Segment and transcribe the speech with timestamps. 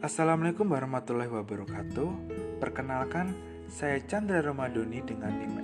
[0.00, 2.08] Assalamualaikum warahmatullahi wabarakatuh.
[2.56, 3.36] Perkenalkan,
[3.68, 5.60] saya Chandra Ramadoni dengan NIM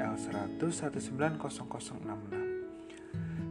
[0.60, 1.96] L100190066.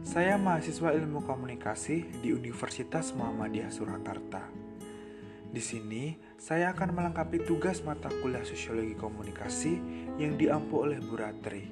[0.06, 4.46] Saya mahasiswa Ilmu Komunikasi di Universitas Muhammadiyah Surakarta.
[5.50, 9.82] Di sini, saya akan melengkapi tugas mata kuliah Sosiologi Komunikasi
[10.22, 11.66] yang diampu oleh Bu Ratri.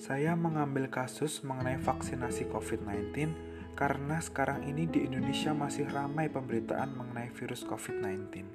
[0.00, 3.28] Saya mengambil kasus mengenai vaksinasi COVID-19
[3.76, 8.48] karena sekarang ini di Indonesia masih ramai pemberitaan mengenai virus COVID-19.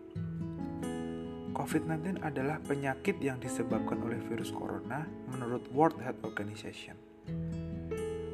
[1.53, 6.97] COVID-19 adalah penyakit yang disebabkan oleh virus corona menurut World Health Organization.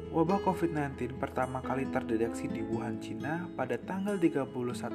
[0.08, 4.48] Wabah COVID-19 pertama kali terdeteksi di Wuhan, Cina pada tanggal 31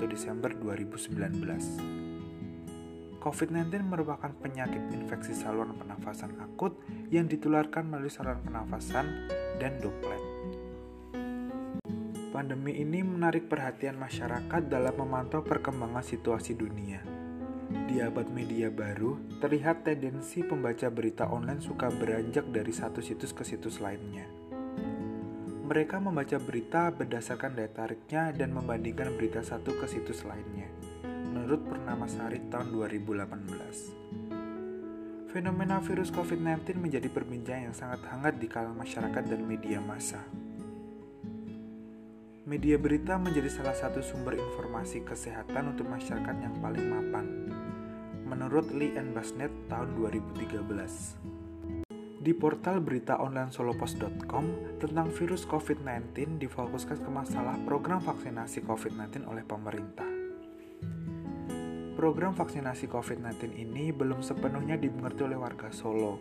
[0.10, 3.22] Desember 2019.
[3.22, 6.74] COVID-19 merupakan penyakit infeksi saluran pernafasan akut
[7.14, 9.30] yang ditularkan melalui saluran pernafasan
[9.62, 10.33] dan droplet.
[12.34, 17.06] Pandemi ini menarik perhatian masyarakat dalam memantau perkembangan situasi dunia.
[17.86, 23.46] Di abad media baru, terlihat tendensi pembaca berita online suka beranjak dari satu situs ke
[23.46, 24.26] situs lainnya.
[25.70, 30.74] Mereka membaca berita berdasarkan daya tariknya dan membandingkan berita satu ke situs lainnya.
[31.06, 35.30] Menurut Purnamasari tahun 2018.
[35.30, 40.43] Fenomena virus COVID-19 menjadi perbincangan yang sangat hangat di kalangan masyarakat dan media massa.
[42.44, 47.26] Media berita menjadi salah satu sumber informasi kesehatan untuk masyarakat yang paling mapan.
[48.28, 51.88] Menurut Lee and Basnet tahun 2013.
[52.20, 59.48] Di portal berita online solopos.com tentang virus COVID-19 difokuskan ke masalah program vaksinasi COVID-19 oleh
[59.48, 60.12] pemerintah.
[61.96, 66.20] Program vaksinasi COVID-19 ini belum sepenuhnya dimengerti oleh warga Solo.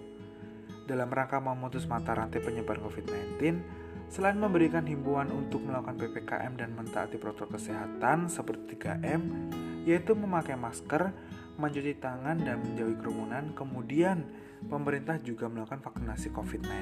[0.86, 3.81] Dalam rangka memutus mata rantai penyebaran COVID-19,
[4.12, 9.48] Selain memberikan himbauan untuk melakukan PPKM dan mentaati protokol kesehatan seperti 3M,
[9.88, 11.16] yaitu memakai masker,
[11.56, 14.28] mencuci tangan, dan menjauhi kerumunan, kemudian
[14.68, 16.76] pemerintah juga melakukan vaksinasi COVID-19.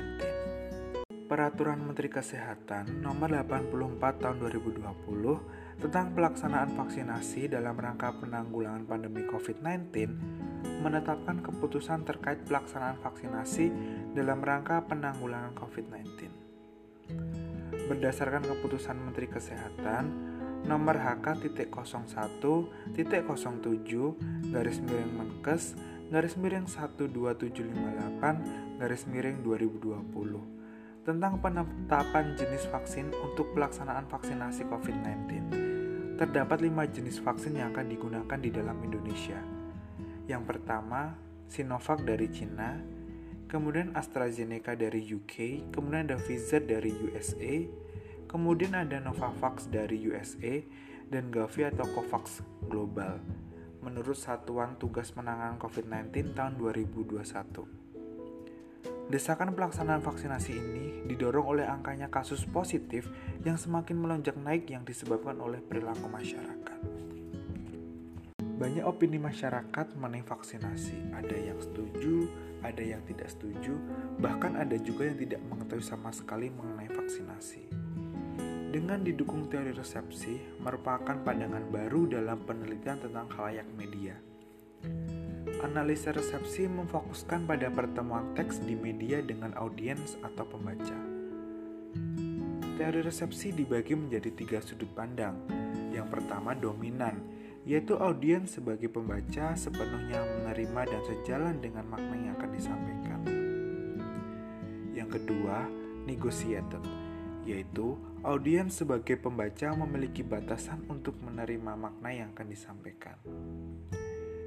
[1.31, 9.87] Peraturan Menteri Kesehatan Nomor 84 Tahun 2020 tentang pelaksanaan vaksinasi dalam rangka penanggulangan pandemi COVID-19
[10.83, 13.71] menetapkan keputusan terkait pelaksanaan vaksinasi
[14.19, 16.50] dalam rangka penanggulangan COVID-19
[17.91, 20.15] berdasarkan keputusan Menteri Kesehatan
[20.63, 21.67] nomor HK.01.07
[24.55, 25.75] garis miring Menkes
[26.11, 35.51] garis miring 12758 garis miring 2020 tentang penetapan jenis vaksin untuk pelaksanaan vaksinasi COVID-19.
[36.15, 39.41] Terdapat lima jenis vaksin yang akan digunakan di dalam Indonesia.
[40.29, 41.17] Yang pertama,
[41.49, 43.00] Sinovac dari Cina,
[43.51, 47.67] kemudian AstraZeneca dari UK, kemudian ada Pfizer dari USA,
[48.31, 50.63] kemudian ada Novavax dari USA,
[51.11, 53.19] dan Gavi atau COVAX Global,
[53.83, 59.11] menurut Satuan Tugas Penanganan COVID-19 tahun 2021.
[59.11, 63.11] Desakan pelaksanaan vaksinasi ini didorong oleh angkanya kasus positif
[63.43, 66.79] yang semakin melonjak naik yang disebabkan oleh perilaku masyarakat.
[68.61, 72.29] Banyak opini masyarakat mengenai vaksinasi, ada yang setuju,
[72.61, 73.73] ada yang tidak setuju,
[74.21, 77.73] bahkan ada juga yang tidak mengetahui sama sekali mengenai vaksinasi.
[78.69, 84.21] Dengan didukung teori resepsi, merupakan pandangan baru dalam penelitian tentang khalayak media.
[85.65, 91.01] Analisa resepsi memfokuskan pada pertemuan teks di media dengan audiens atau pembaca.
[92.77, 95.41] Teori resepsi dibagi menjadi tiga sudut pandang.
[95.97, 102.51] Yang pertama dominan, yaitu audiens sebagai pembaca sepenuhnya menerima dan sejalan dengan makna yang akan
[102.57, 103.21] disampaikan.
[104.97, 105.69] Yang kedua,
[106.09, 106.83] negotiated,
[107.45, 113.17] yaitu audiens sebagai pembaca memiliki batasan untuk menerima makna yang akan disampaikan.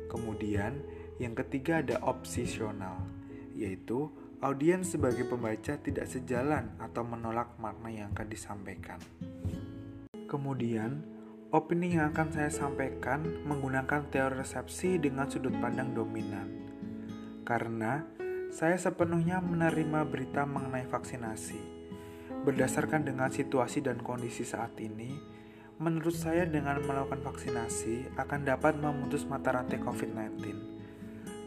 [0.09, 0.77] Kemudian,
[1.17, 3.01] yang ketiga ada opsional,
[3.53, 8.99] yaitu audiens sebagai pembaca tidak sejalan atau menolak makna yang akan disampaikan.
[10.29, 11.12] Kemudian,
[11.53, 16.49] Opini yang akan saya sampaikan menggunakan teori resepsi dengan sudut pandang dominan.
[17.45, 18.01] Karena
[18.49, 21.61] saya sepenuhnya menerima berita mengenai vaksinasi.
[22.41, 25.13] Berdasarkan dengan situasi dan kondisi saat ini,
[25.77, 30.57] menurut saya dengan melakukan vaksinasi akan dapat memutus mata rantai COVID-19.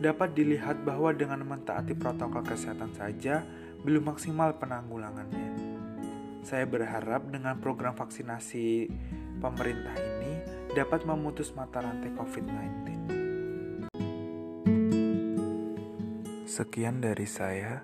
[0.06, 3.42] Dapat dilihat bahwa dengan mentaati protokol kesehatan saja
[3.82, 5.75] belum maksimal penanggulangannya.
[6.46, 8.86] Saya berharap dengan program vaksinasi
[9.42, 10.46] pemerintah ini
[10.78, 12.86] dapat memutus mata rantai COVID-19.
[16.46, 17.82] Sekian dari saya,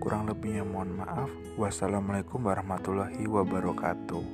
[0.00, 1.28] kurang lebihnya mohon maaf.
[1.60, 4.24] Wassalamualaikum warahmatullahi wabarakatuh.